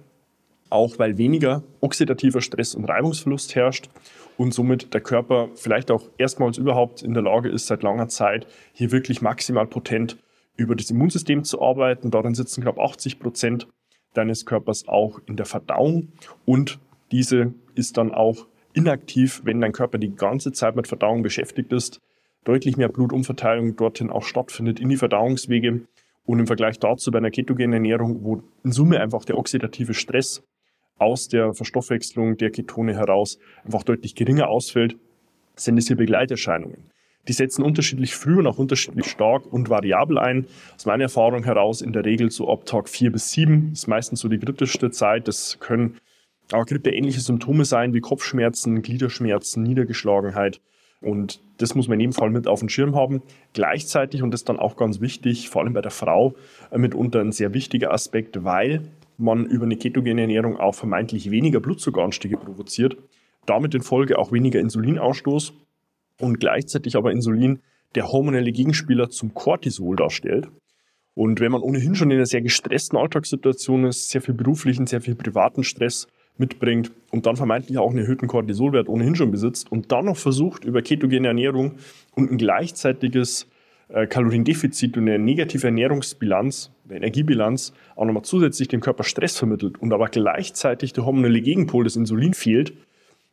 auch 0.70 0.98
weil 0.98 1.18
weniger 1.18 1.62
oxidativer 1.80 2.40
Stress 2.40 2.74
und 2.74 2.86
Reibungsverlust 2.86 3.54
herrscht 3.54 3.90
und 4.38 4.54
somit 4.54 4.94
der 4.94 5.02
Körper 5.02 5.50
vielleicht 5.54 5.90
auch 5.90 6.08
erstmals 6.16 6.56
überhaupt 6.56 7.02
in 7.02 7.12
der 7.12 7.22
Lage 7.22 7.50
ist, 7.50 7.66
seit 7.66 7.82
langer 7.82 8.08
Zeit 8.08 8.46
hier 8.72 8.90
wirklich 8.90 9.20
maximal 9.20 9.66
potent 9.66 10.16
über 10.56 10.74
das 10.74 10.90
Immunsystem 10.90 11.44
zu 11.44 11.60
arbeiten. 11.60 12.10
Darin 12.10 12.34
sitzen 12.34 12.62
knapp 12.62 12.78
80 12.78 13.18
Prozent 13.18 13.68
deines 14.14 14.46
Körpers 14.46 14.88
auch 14.88 15.20
in 15.26 15.36
der 15.36 15.46
Verdauung 15.46 16.12
und 16.46 16.78
diese 17.12 17.52
ist 17.74 17.98
dann 17.98 18.12
auch 18.12 18.46
inaktiv, 18.72 19.42
wenn 19.44 19.60
dein 19.60 19.72
Körper 19.72 19.98
die 19.98 20.14
ganze 20.14 20.52
Zeit 20.52 20.76
mit 20.76 20.88
Verdauung 20.88 21.22
beschäftigt 21.22 21.72
ist, 21.72 22.00
deutlich 22.44 22.76
mehr 22.76 22.88
Blutumverteilung 22.88 23.76
dorthin 23.76 24.10
auch 24.10 24.22
stattfindet 24.22 24.80
in 24.80 24.88
die 24.88 24.96
Verdauungswege 24.96 25.82
und 26.24 26.38
im 26.38 26.46
Vergleich 26.46 26.78
dazu 26.78 27.10
bei 27.10 27.18
einer 27.18 27.30
ketogenen 27.30 27.72
Ernährung, 27.72 28.22
wo 28.22 28.42
in 28.64 28.72
Summe 28.72 29.00
einfach 29.00 29.24
der 29.24 29.38
oxidative 29.38 29.94
Stress 29.94 30.42
aus 30.98 31.28
der 31.28 31.54
Verstoffwechslung 31.54 32.36
der 32.36 32.50
Ketone 32.50 32.94
heraus 32.94 33.38
einfach 33.64 33.82
deutlich 33.82 34.14
geringer 34.14 34.48
ausfällt, 34.48 34.96
sind 35.56 35.78
es 35.78 35.86
hier 35.86 35.96
Begleiterscheinungen. 35.96 36.90
Die 37.28 37.32
setzen 37.32 37.62
unterschiedlich 37.62 38.14
früh 38.14 38.38
und 38.38 38.46
auch 38.46 38.58
unterschiedlich 38.58 39.06
stark 39.06 39.52
und 39.52 39.68
variabel 39.68 40.18
ein. 40.18 40.46
Aus 40.74 40.86
meiner 40.86 41.04
Erfahrung 41.04 41.44
heraus 41.44 41.82
in 41.82 41.92
der 41.92 42.04
Regel 42.04 42.30
so 42.30 42.50
ab 42.50 42.64
Tag 42.64 42.88
4 42.88 43.12
bis 43.12 43.30
7 43.32 43.72
ist 43.72 43.88
meistens 43.88 44.20
so 44.20 44.28
die 44.28 44.38
kritischste 44.38 44.90
Zeit. 44.90 45.28
Das 45.28 45.58
können 45.60 45.98
auch 46.52 46.66
grippeähnliche 46.66 47.20
Symptome 47.20 47.64
sein 47.64 47.92
wie 47.92 48.00
Kopfschmerzen, 48.00 48.82
Gliederschmerzen, 48.82 49.62
Niedergeschlagenheit. 49.62 50.60
Und 51.02 51.40
das 51.56 51.74
muss 51.74 51.88
man 51.88 51.94
in 51.96 52.00
jedem 52.00 52.12
Fall 52.12 52.30
mit 52.30 52.46
auf 52.46 52.60
dem 52.60 52.68
Schirm 52.68 52.94
haben. 52.94 53.22
Gleichzeitig, 53.54 54.22
und 54.22 54.32
das 54.32 54.42
ist 54.42 54.48
dann 54.48 54.58
auch 54.58 54.76
ganz 54.76 55.00
wichtig, 55.00 55.48
vor 55.48 55.62
allem 55.62 55.72
bei 55.72 55.80
der 55.80 55.90
Frau, 55.90 56.34
äh, 56.70 56.78
mitunter 56.78 57.20
ein 57.20 57.32
sehr 57.32 57.54
wichtiger 57.54 57.92
Aspekt, 57.92 58.44
weil 58.44 58.82
man 59.16 59.46
über 59.46 59.64
eine 59.64 59.76
ketogene 59.76 60.22
Ernährung 60.22 60.58
auch 60.58 60.74
vermeintlich 60.74 61.30
weniger 61.30 61.60
Blutzuckeranstiege 61.60 62.36
provoziert, 62.36 62.96
damit 63.46 63.74
in 63.74 63.82
Folge 63.82 64.18
auch 64.18 64.32
weniger 64.32 64.60
Insulinausstoß 64.60 65.52
und 66.20 66.40
gleichzeitig 66.40 66.96
aber 66.96 67.12
Insulin 67.12 67.60
der 67.94 68.10
hormonelle 68.12 68.52
Gegenspieler 68.52 69.10
zum 69.10 69.34
Cortisol 69.34 69.96
darstellt. 69.96 70.48
Und 71.14 71.40
wenn 71.40 71.52
man 71.52 71.60
ohnehin 71.60 71.94
schon 71.94 72.10
in 72.10 72.18
einer 72.18 72.26
sehr 72.26 72.40
gestressten 72.40 72.96
Alltagssituation 72.96 73.84
ist, 73.84 74.10
sehr 74.10 74.22
viel 74.22 74.34
beruflichen, 74.34 74.86
sehr 74.86 75.00
viel 75.00 75.16
privaten 75.16 75.64
Stress 75.64 76.06
mitbringt 76.40 76.90
und 77.10 77.26
dann 77.26 77.36
vermeintlich 77.36 77.78
auch 77.78 77.90
einen 77.90 78.00
erhöhten 78.00 78.26
Cortisolwert 78.26 78.88
ohnehin 78.88 79.14
schon 79.14 79.30
besitzt 79.30 79.70
und 79.70 79.92
dann 79.92 80.06
noch 80.06 80.16
versucht, 80.16 80.64
über 80.64 80.82
ketogene 80.82 81.28
Ernährung 81.28 81.76
und 82.16 82.32
ein 82.32 82.38
gleichzeitiges 82.38 83.46
äh, 83.88 84.06
Kaloriendefizit 84.06 84.96
und 84.96 85.08
eine 85.08 85.18
negative 85.18 85.66
Ernährungsbilanz, 85.66 86.72
eine 86.88 86.96
Energiebilanz, 86.96 87.72
auch 87.94 88.04
nochmal 88.04 88.24
zusätzlich 88.24 88.68
dem 88.68 88.80
Körper 88.80 89.04
Stress 89.04 89.36
vermittelt 89.36 89.80
und 89.80 89.92
aber 89.92 90.08
gleichzeitig 90.08 90.92
der 90.92 91.04
hormonelle 91.04 91.40
Gegenpol, 91.40 91.84
das 91.84 91.96
Insulin, 91.96 92.34
fehlt, 92.34 92.72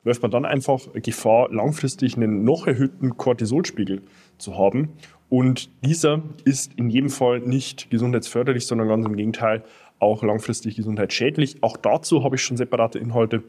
läuft 0.04 0.22
man 0.22 0.32
dann 0.32 0.46
einfach 0.46 0.80
Gefahr, 0.94 1.52
langfristig 1.52 2.16
einen 2.16 2.44
noch 2.44 2.68
erhöhten 2.68 3.18
Cortisolspiegel 3.18 4.04
zu 4.38 4.58
haben. 4.58 4.90
Und 5.30 5.70
dieser 5.84 6.24
ist 6.46 6.74
in 6.76 6.90
jedem 6.90 7.10
Fall 7.10 7.40
nicht 7.40 7.90
gesundheitsförderlich, 7.90 8.66
sondern 8.66 8.88
ganz 8.88 9.06
im 9.06 9.16
Gegenteil 9.18 9.64
auch 10.00 10.24
langfristig 10.24 10.75
gesundheitsschädlich. 10.75 11.63
Auch 11.63 11.77
dazu 11.77 12.24
habe 12.24 12.36
ich 12.36 12.44
schon 12.44 12.58
separate 12.58 13.00
Inhalte 13.00 13.44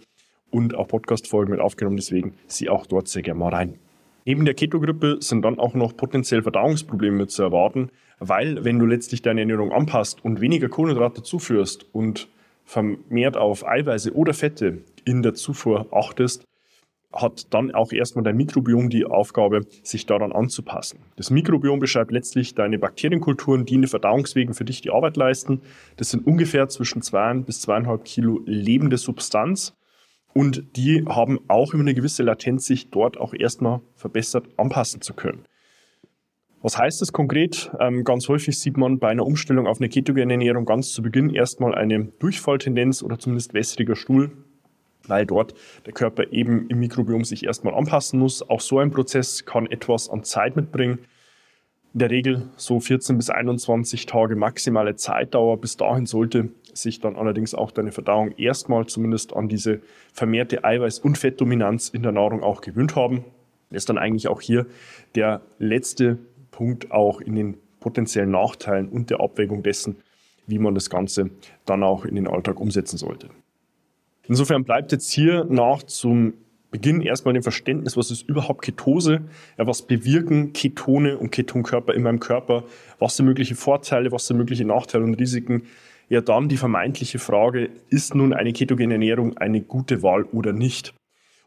und 0.50 0.74
auch 0.74 0.88
Podcast-Folgen 0.88 1.50
mit 1.50 1.60
aufgenommen, 1.60 1.96
deswegen 1.96 2.34
sieh 2.46 2.68
auch 2.68 2.86
dort 2.86 3.08
sehr 3.08 3.22
gerne 3.22 3.40
mal 3.40 3.54
rein. 3.54 3.78
Neben 4.24 4.44
der 4.44 4.54
Ketogrippe 4.54 5.18
sind 5.20 5.42
dann 5.42 5.58
auch 5.58 5.74
noch 5.74 5.96
potenziell 5.96 6.42
Verdauungsprobleme 6.42 7.26
zu 7.28 7.42
erwarten, 7.42 7.90
weil 8.18 8.64
wenn 8.64 8.78
du 8.78 8.86
letztlich 8.86 9.22
deine 9.22 9.40
Ernährung 9.40 9.72
anpasst 9.72 10.24
und 10.24 10.40
weniger 10.40 10.68
Kohlenhydrate 10.68 11.22
zuführst 11.22 11.86
und 11.92 12.28
vermehrt 12.64 13.36
auf 13.36 13.66
Eiweiße 13.66 14.14
oder 14.14 14.34
Fette 14.34 14.78
in 15.06 15.22
der 15.22 15.34
Zufuhr 15.34 15.86
achtest, 15.92 16.44
hat 17.12 17.52
dann 17.54 17.74
auch 17.74 17.92
erstmal 17.92 18.22
dein 18.22 18.36
Mikrobiom 18.36 18.90
die 18.90 19.06
Aufgabe, 19.06 19.62
sich 19.82 20.06
daran 20.06 20.32
anzupassen. 20.32 21.00
Das 21.16 21.30
Mikrobiom 21.30 21.78
beschreibt 21.78 22.10
letztlich 22.10 22.54
deine 22.54 22.78
Bakterienkulturen, 22.78 23.64
die 23.64 23.74
in 23.74 23.82
den 23.82 23.88
Verdauungswegen 23.88 24.54
für 24.54 24.64
dich 24.64 24.82
die 24.82 24.90
Arbeit 24.90 25.16
leisten. 25.16 25.62
Das 25.96 26.10
sind 26.10 26.26
ungefähr 26.26 26.68
zwischen 26.68 27.02
zwei 27.02 27.34
bis 27.34 27.60
zweieinhalb 27.62 28.04
Kilo 28.04 28.40
lebende 28.44 28.98
Substanz. 28.98 29.74
Und 30.34 30.76
die 30.76 31.04
haben 31.08 31.40
auch 31.48 31.72
immer 31.72 31.82
eine 31.82 31.94
gewisse 31.94 32.22
Latenz, 32.22 32.66
sich 32.66 32.90
dort 32.90 33.18
auch 33.18 33.32
erstmal 33.32 33.80
verbessert 33.94 34.46
anpassen 34.56 35.00
zu 35.00 35.14
können. 35.14 35.46
Was 36.60 36.76
heißt 36.76 37.00
das 37.00 37.12
konkret? 37.12 37.70
Ähm, 37.80 38.04
ganz 38.04 38.28
häufig 38.28 38.58
sieht 38.58 38.76
man 38.76 38.98
bei 38.98 39.08
einer 39.08 39.24
Umstellung 39.24 39.66
auf 39.66 39.78
eine 39.78 39.88
ketogene 39.88 40.32
Ernährung 40.32 40.64
ganz 40.64 40.92
zu 40.92 41.02
Beginn 41.02 41.30
erstmal 41.30 41.74
eine 41.74 42.06
Durchfalltendenz 42.18 43.02
oder 43.02 43.18
zumindest 43.18 43.54
wässriger 43.54 43.96
Stuhl 43.96 44.32
weil 45.08 45.26
dort 45.26 45.54
der 45.86 45.92
Körper 45.92 46.32
eben 46.32 46.68
im 46.68 46.78
Mikrobiom 46.78 47.24
sich 47.24 47.44
erstmal 47.44 47.74
anpassen 47.74 48.18
muss. 48.18 48.48
Auch 48.48 48.60
so 48.60 48.78
ein 48.78 48.90
Prozess 48.90 49.44
kann 49.44 49.66
etwas 49.66 50.08
an 50.08 50.24
Zeit 50.24 50.56
mitbringen. 50.56 50.98
In 51.94 52.00
der 52.00 52.10
Regel 52.10 52.48
so 52.56 52.80
14 52.80 53.16
bis 53.16 53.30
21 53.30 54.06
Tage 54.06 54.36
maximale 54.36 54.96
Zeitdauer. 54.96 55.56
Bis 55.58 55.76
dahin 55.76 56.06
sollte 56.06 56.50
sich 56.74 57.00
dann 57.00 57.16
allerdings 57.16 57.54
auch 57.54 57.70
deine 57.70 57.92
Verdauung 57.92 58.32
erstmal 58.36 58.86
zumindest 58.86 59.34
an 59.34 59.48
diese 59.48 59.80
vermehrte 60.12 60.64
Eiweiß- 60.64 61.00
und 61.00 61.18
Fettdominanz 61.18 61.88
in 61.88 62.02
der 62.02 62.12
Nahrung 62.12 62.42
auch 62.42 62.60
gewöhnt 62.60 62.94
haben. 62.94 63.24
Das 63.70 63.82
ist 63.82 63.88
dann 63.88 63.98
eigentlich 63.98 64.28
auch 64.28 64.40
hier 64.40 64.66
der 65.14 65.40
letzte 65.58 66.18
Punkt 66.50 66.90
auch 66.90 67.20
in 67.20 67.34
den 67.34 67.56
potenziellen 67.80 68.30
Nachteilen 68.30 68.88
und 68.88 69.10
der 69.10 69.20
Abwägung 69.20 69.62
dessen, 69.62 69.96
wie 70.46 70.58
man 70.58 70.74
das 70.74 70.90
Ganze 70.90 71.30
dann 71.66 71.82
auch 71.82 72.04
in 72.04 72.14
den 72.14 72.26
Alltag 72.26 72.60
umsetzen 72.60 72.96
sollte. 72.96 73.28
Insofern 74.28 74.64
bleibt 74.64 74.92
jetzt 74.92 75.10
hier 75.10 75.44
nach 75.48 75.82
zum 75.82 76.34
Beginn 76.70 77.00
erstmal 77.00 77.32
dem 77.32 77.42
Verständnis, 77.42 77.96
was 77.96 78.10
ist 78.10 78.28
überhaupt 78.28 78.62
Ketose, 78.62 79.22
ja, 79.56 79.66
was 79.66 79.86
bewirken 79.86 80.52
Ketone 80.52 81.16
und 81.16 81.30
Ketonkörper 81.30 81.94
in 81.94 82.02
meinem 82.02 82.20
Körper, 82.20 82.64
was 82.98 83.16
sind 83.16 83.24
mögliche 83.24 83.54
Vorteile, 83.54 84.12
was 84.12 84.26
sind 84.26 84.36
mögliche 84.36 84.66
Nachteile 84.66 85.04
und 85.04 85.14
Risiken. 85.14 85.62
Ja, 86.10 86.20
dann 86.20 86.48
die 86.48 86.58
vermeintliche 86.58 87.18
Frage, 87.18 87.70
ist 87.88 88.14
nun 88.14 88.34
eine 88.34 88.52
ketogene 88.52 88.94
Ernährung 88.94 89.36
eine 89.38 89.62
gute 89.62 90.02
Wahl 90.02 90.24
oder 90.24 90.52
nicht? 90.52 90.94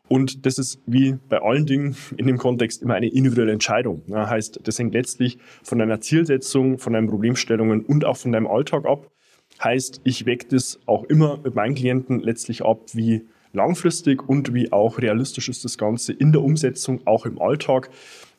Und 0.08 0.46
das 0.46 0.58
ist 0.58 0.82
wie 0.86 1.18
bei 1.30 1.42
allen 1.42 1.66
Dingen 1.66 1.96
in 2.18 2.28
dem 2.28 2.38
Kontext 2.38 2.82
immer 2.82 2.96
eine 2.96 3.08
individuelle 3.08 3.54
Entscheidung. 3.54 4.02
Ja, 4.08 4.30
heißt, 4.30 4.60
das 4.64 4.78
hängt 4.78 4.94
letztlich 4.94 5.38
von 5.64 5.80
deiner 5.80 6.02
Zielsetzung, 6.02 6.80
von 6.80 6.94
deinen 6.94 7.08
Problemstellungen 7.08 7.86
und 7.86 8.06
auch 8.06 8.18
von 8.18 8.32
deinem 8.32 8.48
Alltag 8.48 8.86
ab. 8.86 9.10
Heißt, 9.64 10.02
ich 10.04 10.26
wecke 10.26 10.48
das 10.48 10.80
auch 10.86 11.04
immer 11.04 11.40
mit 11.44 11.56
meinen 11.56 11.76
Klienten 11.76 12.20
letztlich 12.20 12.64
ab, 12.64 12.80
wie 12.94 13.28
langfristig 13.54 14.28
und 14.28 14.54
wie 14.54 14.72
auch 14.72 14.98
realistisch 14.98 15.50
ist 15.50 15.66
das 15.66 15.78
Ganze 15.78 16.14
in 16.14 16.32
der 16.32 16.42
Umsetzung, 16.42 17.06
auch 17.06 17.26
im 17.26 17.42
Alltag. 17.42 17.90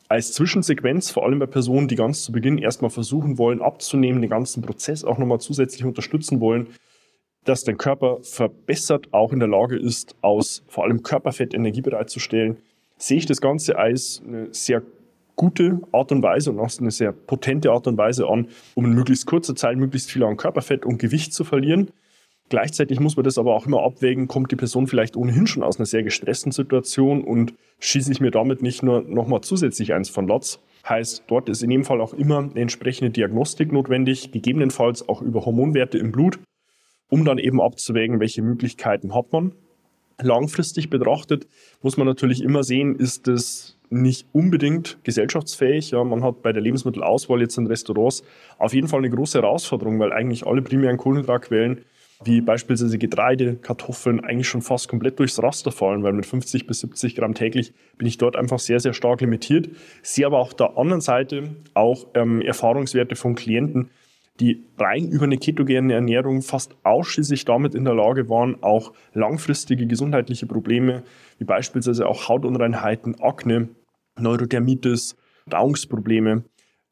Als 0.09 0.33
Zwischensequenz, 0.33 1.11
vor 1.11 1.25
allem 1.25 1.39
bei 1.39 1.45
Personen, 1.45 1.87
die 1.87 1.95
ganz 1.95 2.23
zu 2.23 2.31
Beginn 2.31 2.57
erstmal 2.57 2.91
versuchen 2.91 3.37
wollen, 3.37 3.61
abzunehmen, 3.61 4.21
den 4.21 4.29
ganzen 4.29 4.61
Prozess 4.61 5.03
auch 5.03 5.17
nochmal 5.17 5.39
zusätzlich 5.39 5.85
unterstützen 5.85 6.41
wollen, 6.41 6.67
dass 7.45 7.63
dein 7.63 7.77
Körper 7.77 8.19
verbessert 8.21 9.13
auch 9.13 9.31
in 9.33 9.39
der 9.39 9.49
Lage 9.49 9.77
ist, 9.77 10.15
aus 10.21 10.63
vor 10.67 10.83
allem 10.83 11.03
Körperfett 11.03 11.53
Energie 11.53 11.81
bereitzustellen, 11.81 12.57
sehe 12.97 13.17
ich 13.17 13.25
das 13.25 13.41
Ganze 13.41 13.77
als 13.77 14.21
eine 14.25 14.53
sehr 14.53 14.81
gute 15.35 15.81
Art 15.91 16.11
und 16.11 16.21
Weise 16.21 16.51
und 16.51 16.59
auch 16.59 16.69
eine 16.79 16.91
sehr 16.91 17.11
potente 17.11 17.71
Art 17.71 17.87
und 17.87 17.97
Weise 17.97 18.27
an, 18.27 18.47
um 18.75 18.85
in 18.85 18.93
möglichst 18.93 19.25
kurzer 19.25 19.55
Zeit 19.55 19.77
möglichst 19.77 20.11
viel 20.11 20.23
an 20.23 20.37
Körperfett 20.37 20.85
und 20.85 20.99
Gewicht 20.99 21.33
zu 21.33 21.43
verlieren. 21.43 21.91
Gleichzeitig 22.49 22.99
muss 22.99 23.15
man 23.15 23.23
das 23.23 23.37
aber 23.37 23.55
auch 23.55 23.65
immer 23.65 23.83
abwägen, 23.83 24.27
kommt 24.27 24.51
die 24.51 24.55
Person 24.55 24.85
vielleicht 24.85 25.15
ohnehin 25.15 25.47
schon 25.47 25.63
aus 25.63 25.77
einer 25.77 25.85
sehr 25.85 26.03
gestressten 26.03 26.51
Situation 26.51 27.23
und 27.23 27.53
schieße 27.79 28.11
ich 28.11 28.21
mir 28.21 28.31
damit 28.31 28.61
nicht 28.61 28.83
nur 28.83 29.01
nochmal 29.01 29.41
zusätzlich 29.41 29.93
eins 29.93 30.09
von 30.09 30.27
Latz. 30.27 30.59
Heißt, 30.87 31.23
dort 31.27 31.49
ist 31.49 31.63
in 31.63 31.71
jedem 31.71 31.85
Fall 31.85 32.01
auch 32.01 32.13
immer 32.13 32.39
eine 32.39 32.59
entsprechende 32.59 33.09
Diagnostik 33.09 33.71
notwendig, 33.71 34.31
gegebenenfalls 34.31 35.07
auch 35.07 35.21
über 35.21 35.45
Hormonwerte 35.45 35.97
im 35.97 36.11
Blut, 36.11 36.37
um 37.09 37.25
dann 37.25 37.37
eben 37.37 37.61
abzuwägen, 37.61 38.19
welche 38.19 38.41
Möglichkeiten 38.41 39.15
hat 39.15 39.31
man. 39.31 39.53
Langfristig 40.21 40.89
betrachtet 40.89 41.47
muss 41.81 41.97
man 41.97 42.05
natürlich 42.05 42.43
immer 42.43 42.63
sehen, 42.63 42.95
ist 42.95 43.27
es 43.27 43.72
nicht 43.93 44.27
unbedingt 44.31 44.97
gesellschaftsfähig. 45.03 45.91
Ja, 45.91 46.03
man 46.03 46.23
hat 46.23 46.41
bei 46.41 46.51
der 46.51 46.61
Lebensmittelauswahl 46.61 47.41
jetzt 47.41 47.57
in 47.57 47.67
Restaurants 47.67 48.23
auf 48.57 48.73
jeden 48.73 48.87
Fall 48.87 48.99
eine 48.99 49.09
große 49.09 49.41
Herausforderung, 49.41 49.99
weil 49.99 50.11
eigentlich 50.11 50.45
alle 50.45 50.61
primären 50.61 50.97
Kohlenhydratquellen 50.97 51.85
wie 52.25 52.41
beispielsweise 52.41 52.97
Getreide, 52.97 53.55
Kartoffeln 53.55 54.21
eigentlich 54.21 54.47
schon 54.47 54.61
fast 54.61 54.87
komplett 54.87 55.19
durchs 55.19 55.41
Raster 55.41 55.71
fallen, 55.71 56.03
weil 56.03 56.13
mit 56.13 56.25
50 56.25 56.67
bis 56.67 56.79
70 56.79 57.15
Gramm 57.15 57.33
täglich 57.33 57.73
bin 57.97 58.07
ich 58.07 58.17
dort 58.17 58.35
einfach 58.35 58.59
sehr, 58.59 58.79
sehr 58.79 58.93
stark 58.93 59.21
limitiert. 59.21 59.69
Sehe 60.01 60.25
aber 60.25 60.39
auf 60.39 60.53
der 60.53 60.77
anderen 60.77 61.01
Seite 61.01 61.55
auch 61.73 62.07
ähm, 62.13 62.41
Erfahrungswerte 62.41 63.15
von 63.15 63.35
Klienten, 63.35 63.89
die 64.39 64.63
rein 64.77 65.09
über 65.09 65.25
eine 65.25 65.37
ketogene 65.37 65.93
Ernährung 65.93 66.41
fast 66.41 66.75
ausschließlich 66.83 67.45
damit 67.45 67.75
in 67.75 67.85
der 67.85 67.93
Lage 67.93 68.29
waren, 68.29 68.61
auch 68.63 68.93
langfristige 69.13 69.85
gesundheitliche 69.85 70.47
Probleme 70.47 71.03
wie 71.37 71.45
beispielsweise 71.45 72.07
auch 72.07 72.29
Hautunreinheiten, 72.29 73.21
Akne, 73.21 73.69
Neurodermitis, 74.19 75.15
Verdauungsprobleme, 75.43 76.43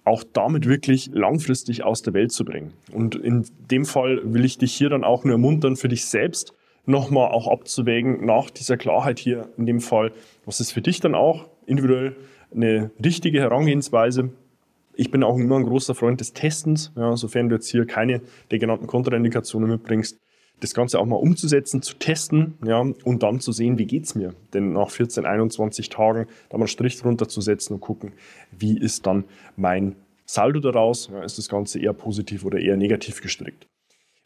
auch 0.03 0.23
damit 0.23 0.67
wirklich 0.67 1.09
langfristig 1.13 1.83
aus 1.83 2.01
der 2.01 2.13
Welt 2.13 2.31
zu 2.31 2.43
bringen. 2.43 2.73
Und 2.91 3.15
in 3.15 3.45
dem 3.69 3.85
Fall 3.85 4.21
will 4.23 4.45
ich 4.45 4.57
dich 4.57 4.73
hier 4.73 4.89
dann 4.89 5.03
auch 5.03 5.23
nur 5.23 5.33
ermuntern, 5.33 5.75
für 5.75 5.89
dich 5.89 6.05
selbst 6.05 6.53
nochmal 6.85 7.31
auch 7.31 7.47
abzuwägen, 7.47 8.25
nach 8.25 8.49
dieser 8.49 8.77
Klarheit 8.77 9.19
hier 9.19 9.49
in 9.57 9.65
dem 9.65 9.79
Fall, 9.79 10.11
was 10.45 10.59
ist 10.59 10.71
für 10.71 10.81
dich 10.81 10.99
dann 10.99 11.15
auch 11.15 11.47
individuell 11.65 12.15
eine 12.53 12.91
richtige 13.03 13.39
Herangehensweise. 13.39 14.31
Ich 14.95 15.11
bin 15.11 15.23
auch 15.23 15.37
immer 15.37 15.57
ein 15.57 15.65
großer 15.65 15.95
Freund 15.95 16.19
des 16.19 16.33
Testens, 16.33 16.91
ja, 16.95 17.15
sofern 17.15 17.49
du 17.49 17.55
jetzt 17.55 17.69
hier 17.69 17.85
keine 17.85 18.21
der 18.49 18.59
genannten 18.59 18.87
Kontraindikationen 18.87 19.69
mitbringst, 19.69 20.19
das 20.61 20.73
Ganze 20.73 20.99
auch 20.99 21.05
mal 21.05 21.17
umzusetzen, 21.17 21.81
zu 21.81 21.95
testen 21.95 22.53
ja, 22.65 22.79
und 22.79 23.23
dann 23.23 23.39
zu 23.39 23.51
sehen, 23.51 23.77
wie 23.77 23.85
geht 23.85 24.05
es 24.05 24.15
mir. 24.15 24.33
Denn 24.53 24.73
nach 24.73 24.89
14, 24.89 25.25
21 25.25 25.89
Tagen 25.89 26.27
da 26.49 26.57
mal 26.57 26.63
einen 26.63 26.67
Strich 26.67 26.97
drunter 26.99 27.27
zu 27.27 27.41
setzen 27.41 27.73
und 27.73 27.81
gucken, 27.81 28.13
wie 28.57 28.77
ist 28.77 29.05
dann 29.05 29.25
mein 29.57 29.95
Saldo 30.25 30.59
daraus, 30.59 31.09
ja, 31.11 31.23
ist 31.23 31.37
das 31.37 31.49
Ganze 31.49 31.79
eher 31.79 31.93
positiv 31.93 32.45
oder 32.45 32.59
eher 32.59 32.77
negativ 32.77 33.21
gestrickt. 33.21 33.67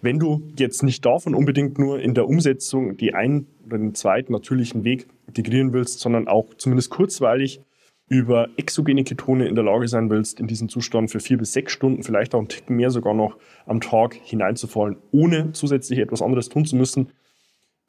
Wenn 0.02 0.20
du 0.20 0.44
jetzt 0.60 0.84
nicht 0.84 1.06
davon 1.06 1.34
unbedingt 1.34 1.80
nur 1.80 2.00
in 2.00 2.14
der 2.14 2.28
Umsetzung 2.28 2.98
die 2.98 3.14
einen 3.14 3.48
oder 3.66 3.78
den 3.78 3.96
zweiten 3.96 4.34
natürlichen 4.34 4.84
Weg 4.84 5.08
integrieren 5.26 5.74
willst, 5.74 6.00
sondern 6.00 6.28
auch 6.28 6.54
zumindest 6.58 6.92
kurzweilig 6.92 7.62
über 8.08 8.50
exogene 8.58 9.04
Ketone 9.04 9.48
in 9.48 9.56
der 9.56 9.64
Lage 9.64 9.88
sein 9.88 10.10
willst, 10.10 10.40
in 10.40 10.48
diesen 10.48 10.70
Zustand 10.70 11.10
für 11.10 11.20
vier 11.20 11.38
bis 11.38 11.54
sechs 11.54 11.74
Stunden, 11.74 12.04
vielleicht 12.04 12.36
auch 12.36 12.40
einen 12.40 12.50
Ticken 12.50 12.76
mehr 12.76 12.92
sogar 12.92 13.14
noch 13.14 13.38
am 13.66 13.82
Tag 13.82 14.14
hineinzufallen, 14.14 14.98
ohne 15.12 15.54
zusätzlich 15.54 16.00
etwas 16.00 16.22
anderes 16.22 16.50
tun 16.50 16.66
zu 16.66 16.76
müssen, 16.76 17.10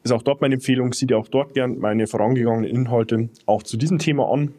ist 0.02 0.12
auch 0.12 0.23
dort 0.23 0.40
meine 0.40 0.54
Empfehlung. 0.54 0.92
Sieh 0.92 1.06
dir 1.06 1.18
auch 1.18 1.28
dort 1.28 1.52
gern 1.54 1.78
meine 1.78 2.06
vorangegangenen 2.06 2.70
Inhalte 2.70 3.28
auch 3.44 3.62
zu 3.62 3.76
diesem 3.76 3.99
Thema 3.99 4.32
an, 4.32 4.54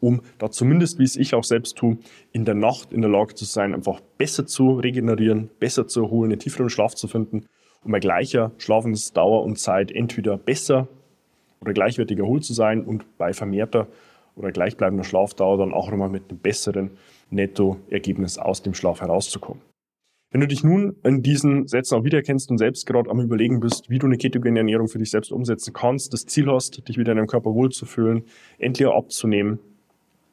um 0.00 0.22
da 0.38 0.50
zumindest, 0.50 0.98
wie 0.98 1.04
es 1.04 1.16
ich 1.16 1.34
auch 1.34 1.44
selbst 1.44 1.76
tue, 1.76 1.98
in 2.32 2.44
der 2.44 2.54
Nacht 2.54 2.92
in 2.92 3.02
der 3.02 3.10
Lage 3.10 3.34
zu 3.34 3.44
sein, 3.44 3.74
einfach 3.74 4.00
besser 4.16 4.46
zu 4.46 4.72
regenerieren, 4.72 5.50
besser 5.60 5.86
zu 5.86 6.02
erholen, 6.02 6.32
einen 6.32 6.40
tieferen 6.40 6.70
Schlaf 6.70 6.94
zu 6.94 7.06
finden, 7.06 7.46
um 7.84 7.92
bei 7.92 8.00
gleicher 8.00 8.52
Schlafensdauer 8.58 9.44
und 9.44 9.58
Zeit 9.58 9.92
entweder 9.92 10.36
besser 10.36 10.88
oder 11.60 11.72
gleichwertig 11.72 12.18
erholt 12.18 12.44
zu 12.44 12.54
sein 12.54 12.82
und 12.82 13.18
bei 13.18 13.32
vermehrter 13.32 13.88
oder 14.38 14.52
gleichbleibender 14.52 15.04
Schlafdauer 15.04 15.58
dann 15.58 15.74
auch 15.74 15.90
nochmal 15.90 16.08
mit 16.08 16.30
einem 16.30 16.38
besseren 16.38 16.90
Nettoergebnis 17.30 18.38
aus 18.38 18.62
dem 18.62 18.74
Schlaf 18.74 19.00
herauszukommen. 19.00 19.62
Wenn 20.30 20.42
du 20.42 20.46
dich 20.46 20.62
nun 20.62 20.96
in 21.04 21.22
diesen 21.22 21.66
Sätzen 21.68 21.94
auch 21.94 22.04
wiedererkennst 22.04 22.50
und 22.50 22.58
selbst 22.58 22.86
gerade 22.86 23.08
am 23.10 23.18
Überlegen 23.18 23.60
bist, 23.60 23.88
wie 23.88 23.98
du 23.98 24.06
eine 24.06 24.18
ketogene 24.18 24.58
Ernährung 24.58 24.88
für 24.88 24.98
dich 24.98 25.10
selbst 25.10 25.32
umsetzen 25.32 25.72
kannst, 25.72 26.12
das 26.12 26.26
Ziel 26.26 26.52
hast, 26.52 26.86
dich 26.86 26.98
wieder 26.98 27.12
in 27.12 27.16
deinem 27.16 27.28
Körper 27.28 27.54
wohlzufühlen, 27.54 28.24
endlich 28.58 28.86
abzunehmen 28.88 29.58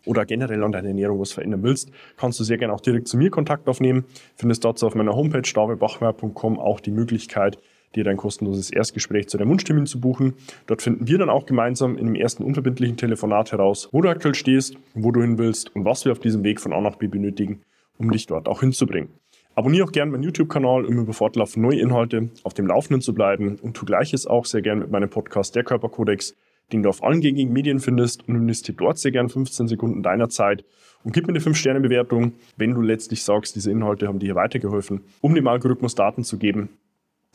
oder 0.05 0.25
generell 0.25 0.63
an 0.63 0.74
deiner 0.74 0.89
Ernährung 0.89 1.19
was 1.21 1.31
verändern 1.31 1.63
willst, 1.63 1.91
kannst 2.17 2.39
du 2.41 2.43
sehr 2.43 2.57
gerne 2.57 2.74
auch 2.74 2.81
direkt 2.81 3.07
zu 3.07 3.17
mir 3.17 3.29
Kontakt 3.29 3.69
aufnehmen. 3.69 4.03
Findest 4.35 4.65
dazu 4.65 4.85
auf 4.85 4.95
meiner 4.95 5.15
Homepage 5.15 5.41
davidbachmeier.com 5.41 6.59
auch 6.59 6.81
die 6.81 6.91
Möglichkeit, 6.91 7.57
dir 7.95 8.03
dein 8.03 8.17
kostenloses 8.17 8.71
Erstgespräch 8.71 9.27
zu 9.27 9.37
deinem 9.37 9.49
Wunschtermin 9.49 9.85
zu 9.85 9.99
buchen. 9.99 10.33
Dort 10.67 10.81
finden 10.81 11.07
wir 11.07 11.17
dann 11.17 11.29
auch 11.29 11.45
gemeinsam 11.45 11.97
in 11.97 12.05
dem 12.05 12.15
ersten 12.15 12.43
unverbindlichen 12.43 12.97
Telefonat 12.97 13.51
heraus, 13.51 13.89
wo 13.91 14.01
du 14.01 14.09
aktuell 14.09 14.35
stehst, 14.35 14.75
wo 14.93 15.11
du 15.11 15.21
hin 15.21 15.37
willst 15.37 15.75
und 15.75 15.85
was 15.85 16.05
wir 16.05 16.11
auf 16.11 16.19
diesem 16.19 16.43
Weg 16.43 16.59
von 16.59 16.73
A 16.73 16.81
nach 16.81 16.95
B 16.95 17.07
benötigen, 17.07 17.61
um 17.97 18.11
dich 18.11 18.27
dort 18.27 18.47
auch 18.47 18.61
hinzubringen. 18.61 19.09
Abonniere 19.55 19.85
auch 19.85 19.91
gerne 19.93 20.11
meinen 20.11 20.23
YouTube-Kanal, 20.23 20.83
um 20.83 20.99
über 20.99 21.13
fortlaufend 21.13 21.65
neue 21.65 21.79
Inhalte 21.79 22.29
auf 22.43 22.53
dem 22.53 22.67
Laufenden 22.67 23.01
zu 23.01 23.13
bleiben 23.13 23.57
und 23.61 23.75
tu 23.75 23.85
gleiches 23.85 24.27
auch 24.27 24.45
sehr 24.45 24.61
gerne 24.61 24.81
mit 24.81 24.91
meinem 24.91 25.09
Podcast 25.09 25.55
Der 25.55 25.63
Körperkodex, 25.63 26.35
den 26.73 26.83
du 26.83 26.89
auf 26.89 27.01
allen 27.03 27.21
gängigen 27.21 27.53
Medien 27.53 27.79
findest 27.79 28.27
und 28.27 28.35
investiere 28.35 28.75
dort 28.77 28.97
sehr 28.97 29.11
gerne 29.11 29.29
15 29.29 29.69
Sekunden 29.69 30.03
deiner 30.03 30.27
Zeit 30.27 30.65
und 31.05 31.13
gib 31.13 31.27
mir 31.27 31.33
eine 31.33 31.39
5-Sterne-Bewertung, 31.39 32.33
wenn 32.57 32.73
du 32.73 32.81
letztlich 32.81 33.23
sagst, 33.23 33.55
diese 33.55 33.71
Inhalte 33.71 34.07
haben 34.07 34.19
dir 34.19 34.25
hier 34.25 34.35
weitergeholfen, 34.35 35.01
um 35.21 35.35
dem 35.35 35.47
Algorithmus 35.47 35.95
Daten 35.95 36.23
zu 36.23 36.37
geben, 36.37 36.69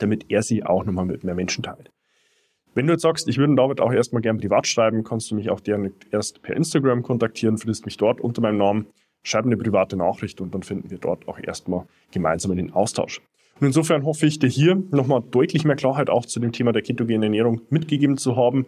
damit 0.02 0.26
er 0.28 0.42
sie 0.42 0.64
auch 0.64 0.84
nochmal 0.84 1.06
mit 1.06 1.24
mehr 1.24 1.34
Menschen 1.34 1.62
teilt. 1.62 1.90
Wenn 2.74 2.86
du 2.86 2.92
jetzt 2.92 3.02
sagst, 3.02 3.28
ich 3.28 3.38
würde 3.38 3.54
David 3.56 3.80
auch 3.80 3.92
erstmal 3.92 4.22
gerne 4.22 4.38
privat 4.38 4.66
schreiben, 4.66 5.02
kannst 5.02 5.30
du 5.30 5.34
mich 5.34 5.50
auch 5.50 5.62
gerne 5.62 5.92
erst 6.12 6.42
per 6.42 6.56
Instagram 6.56 7.02
kontaktieren, 7.02 7.58
findest 7.58 7.84
mich 7.84 7.96
dort 7.96 8.20
unter 8.20 8.40
meinem 8.40 8.58
Namen, 8.58 8.86
schreib 9.24 9.44
eine 9.44 9.56
private 9.56 9.96
Nachricht 9.96 10.40
und 10.40 10.54
dann 10.54 10.62
finden 10.62 10.90
wir 10.90 10.98
dort 10.98 11.26
auch 11.26 11.38
erstmal 11.42 11.86
gemeinsam 12.12 12.52
in 12.52 12.58
den 12.58 12.72
Austausch. 12.72 13.20
Und 13.60 13.66
insofern 13.66 14.04
hoffe 14.04 14.26
ich, 14.26 14.38
dir 14.38 14.48
hier 14.48 14.82
nochmal 14.90 15.22
deutlich 15.30 15.64
mehr 15.64 15.76
Klarheit 15.76 16.08
auch 16.08 16.24
zu 16.24 16.40
dem 16.40 16.52
Thema 16.52 16.72
der 16.72 16.82
ketogenen 16.82 17.24
Ernährung 17.24 17.60
mitgegeben 17.68 18.16
zu 18.16 18.36
haben. 18.36 18.66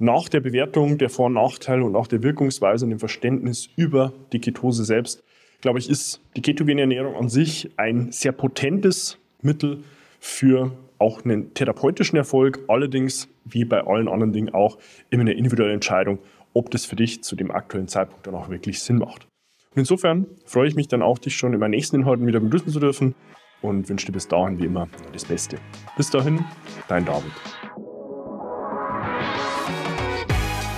Nach 0.00 0.28
der 0.28 0.40
Bewertung 0.40 0.98
der 0.98 1.08
Vor- 1.08 1.26
und 1.26 1.34
Nachteile 1.34 1.84
und 1.84 1.96
auch 1.96 2.06
der 2.06 2.22
Wirkungsweise 2.22 2.84
und 2.84 2.90
dem 2.90 2.98
Verständnis 2.98 3.68
über 3.76 4.12
die 4.32 4.40
Ketose 4.40 4.84
selbst, 4.84 5.24
glaube 5.60 5.78
ich, 5.78 5.88
ist 5.88 6.20
die 6.36 6.42
ketogene 6.42 6.82
Ernährung 6.82 7.16
an 7.16 7.28
sich 7.28 7.70
ein 7.76 8.12
sehr 8.12 8.32
potentes 8.32 9.18
Mittel, 9.42 9.82
für 10.18 10.72
auch 10.98 11.24
einen 11.24 11.54
therapeutischen 11.54 12.16
Erfolg, 12.16 12.60
allerdings 12.68 13.28
wie 13.44 13.64
bei 13.64 13.86
allen 13.86 14.08
anderen 14.08 14.32
Dingen 14.32 14.54
auch 14.54 14.78
immer 15.10 15.22
eine 15.22 15.32
individuelle 15.32 15.72
Entscheidung, 15.72 16.18
ob 16.54 16.70
das 16.70 16.84
für 16.84 16.96
dich 16.96 17.22
zu 17.22 17.36
dem 17.36 17.50
aktuellen 17.50 17.88
Zeitpunkt 17.88 18.26
dann 18.26 18.34
auch 18.34 18.48
wirklich 18.48 18.80
Sinn 18.80 18.98
macht. 18.98 19.28
Und 19.70 19.78
insofern 19.80 20.26
freue 20.44 20.68
ich 20.68 20.74
mich 20.74 20.88
dann 20.88 21.02
auch, 21.02 21.18
dich 21.18 21.36
schon 21.36 21.52
in 21.52 21.60
meinen 21.60 21.70
nächsten 21.70 21.96
Inhalten 21.96 22.26
wieder 22.26 22.40
begrüßen 22.40 22.72
zu 22.72 22.80
dürfen 22.80 23.14
und 23.62 23.88
wünsche 23.88 24.06
dir 24.06 24.12
bis 24.12 24.28
dahin 24.28 24.58
wie 24.58 24.64
immer 24.64 24.88
das 25.12 25.24
Beste. 25.24 25.58
Bis 25.96 26.10
dahin, 26.10 26.44
dein 26.88 27.04
David. 27.04 27.32